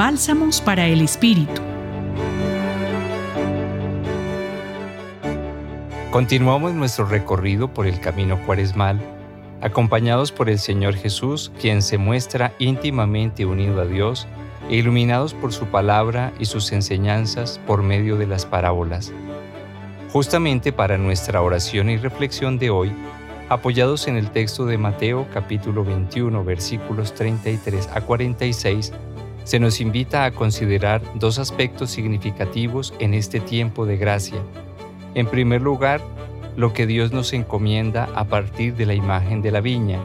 Bálsamos 0.00 0.62
para 0.62 0.86
el 0.86 1.02
Espíritu. 1.02 1.60
Continuamos 6.10 6.72
nuestro 6.72 7.04
recorrido 7.04 7.68
por 7.68 7.86
el 7.86 8.00
camino 8.00 8.40
cuaresmal, 8.46 8.98
acompañados 9.60 10.32
por 10.32 10.48
el 10.48 10.58
Señor 10.58 10.94
Jesús, 10.94 11.52
quien 11.60 11.82
se 11.82 11.98
muestra 11.98 12.54
íntimamente 12.58 13.44
unido 13.44 13.82
a 13.82 13.84
Dios 13.84 14.26
e 14.70 14.76
iluminados 14.76 15.34
por 15.34 15.52
su 15.52 15.66
palabra 15.66 16.32
y 16.38 16.46
sus 16.46 16.72
enseñanzas 16.72 17.60
por 17.66 17.82
medio 17.82 18.16
de 18.16 18.26
las 18.26 18.46
parábolas. 18.46 19.12
Justamente 20.14 20.72
para 20.72 20.96
nuestra 20.96 21.42
oración 21.42 21.90
y 21.90 21.98
reflexión 21.98 22.58
de 22.58 22.70
hoy, 22.70 22.90
apoyados 23.50 24.08
en 24.08 24.16
el 24.16 24.30
texto 24.30 24.64
de 24.64 24.78
Mateo 24.78 25.26
capítulo 25.34 25.84
21 25.84 26.42
versículos 26.42 27.12
33 27.12 27.86
a 27.92 28.00
46, 28.00 28.94
se 29.44 29.58
nos 29.58 29.80
invita 29.80 30.24
a 30.24 30.30
considerar 30.30 31.02
dos 31.14 31.38
aspectos 31.38 31.90
significativos 31.90 32.94
en 32.98 33.14
este 33.14 33.40
tiempo 33.40 33.86
de 33.86 33.96
gracia. 33.96 34.40
En 35.14 35.26
primer 35.26 35.62
lugar, 35.62 36.00
lo 36.56 36.72
que 36.72 36.86
Dios 36.86 37.12
nos 37.12 37.32
encomienda 37.32 38.08
a 38.14 38.24
partir 38.24 38.74
de 38.74 38.86
la 38.86 38.94
imagen 38.94 39.42
de 39.42 39.50
la 39.50 39.60
viña 39.60 39.98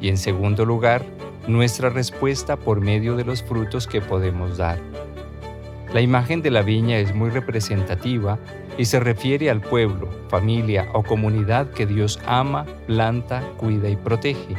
y 0.00 0.08
en 0.08 0.16
segundo 0.16 0.64
lugar, 0.64 1.04
nuestra 1.46 1.90
respuesta 1.90 2.56
por 2.56 2.80
medio 2.80 3.16
de 3.16 3.24
los 3.24 3.42
frutos 3.42 3.86
que 3.86 4.00
podemos 4.00 4.58
dar. 4.58 4.78
La 5.92 6.02
imagen 6.02 6.42
de 6.42 6.50
la 6.50 6.62
viña 6.62 6.98
es 6.98 7.14
muy 7.14 7.30
representativa 7.30 8.38
y 8.76 8.84
se 8.84 9.00
refiere 9.00 9.50
al 9.50 9.60
pueblo, 9.60 10.08
familia 10.28 10.88
o 10.92 11.02
comunidad 11.02 11.70
que 11.70 11.86
Dios 11.86 12.20
ama, 12.26 12.66
planta, 12.86 13.42
cuida 13.56 13.88
y 13.88 13.96
protege. 13.96 14.56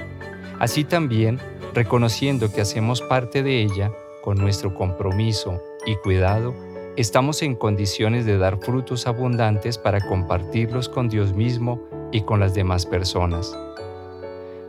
Así 0.60 0.84
también, 0.84 1.40
reconociendo 1.74 2.52
que 2.52 2.62
hacemos 2.62 3.02
parte 3.02 3.44
de 3.44 3.62
ella, 3.62 3.92
con 4.22 4.38
nuestro 4.38 4.74
compromiso 4.74 5.62
y 5.86 5.96
cuidado, 5.98 6.54
estamos 6.96 7.42
en 7.42 7.56
condiciones 7.56 8.26
de 8.26 8.38
dar 8.38 8.58
frutos 8.60 9.08
abundantes 9.08 9.78
para 9.78 10.02
compartirlos 10.02 10.90
con 10.90 11.10
Dios 11.10 11.34
mismo 11.34 11.82
y 12.12 12.22
con 12.22 12.40
las 12.40 12.54
demás 12.54 12.86
personas. 12.86 13.58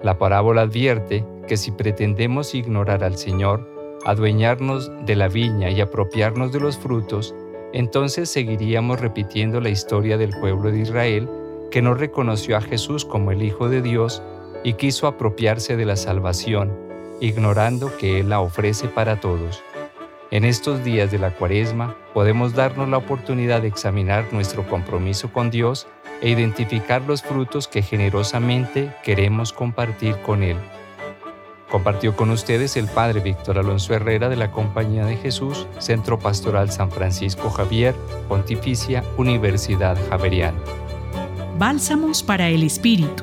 La 0.03 0.19
parábola 0.19 0.63
advierte 0.63 1.25
que 1.47 1.57
si 1.57 1.73
pretendemos 1.73 2.55
ignorar 2.55 3.05
al 3.05 3.17
Señor, 3.17 3.69
adueñarnos 4.07 4.91
de 5.05 5.17
la 5.17 5.29
viña 5.29 5.71
y 5.71 5.81
apropiarnos 5.81 6.53
de 6.53 6.61
los 6.61 6.79
frutos, 6.79 7.35
entonces 7.73 8.31
seguiríamos 8.31 9.01
repitiendo 9.01 9.61
la 9.61 9.69
historia 9.69 10.17
del 10.17 10.31
pueblo 10.41 10.71
de 10.71 10.81
Israel 10.81 11.29
que 11.71 11.83
no 11.83 11.95
reconoció 11.95 12.57
a 12.57 12.61
Jesús 12.61 13.05
como 13.05 13.31
el 13.31 13.43
Hijo 13.43 13.69
de 13.69 13.83
Dios 13.83 14.23
y 14.65 14.75
quiso 14.75 15.07
apropiarse 15.07 15.77
de 15.77 15.85
la 15.85 15.97
salvación, 15.97 16.90
ignorando 17.21 17.97
que 17.97 18.21
Él 18.21 18.31
la 18.31 18.41
ofrece 18.41 18.89
para 18.89 19.21
todos. 19.21 19.63
En 20.31 20.45
estos 20.45 20.85
días 20.85 21.11
de 21.11 21.19
la 21.19 21.33
cuaresma 21.33 21.97
podemos 22.15 22.55
darnos 22.55 22.89
la 22.89 22.99
oportunidad 22.99 23.63
de 23.63 23.69
examinar 23.69 24.27
nuestro 24.33 24.67
compromiso 24.69 25.33
con 25.33 25.51
Dios 25.51 25.87
e 26.21 26.31
identificar 26.31 27.03
los 27.03 27.23
frutos 27.23 27.67
que 27.67 27.83
generosamente 27.83 28.95
queremos 29.03 29.53
compartir 29.53 30.17
con 30.23 30.43
Él. 30.43 30.57
Compartió 31.71 32.17
con 32.17 32.31
ustedes 32.31 32.77
el 32.77 32.87
Padre 32.89 33.21
Víctor 33.21 33.59
Alonso 33.59 33.95
Herrera 33.95 34.29
de 34.29 34.37
la 34.37 34.51
Compañía 34.51 35.05
de 35.05 35.17
Jesús, 35.17 35.69
Centro 35.79 36.19
Pastoral 36.19 36.71
San 36.73 36.91
Francisco 36.91 37.49
Javier, 37.49 37.95
Pontificia 38.29 39.05
Universidad 39.17 39.97
Javeriana. 40.09 40.59
Bálsamos 41.59 42.23
para 42.23 42.49
el 42.49 42.65
Espíritu. 42.65 43.23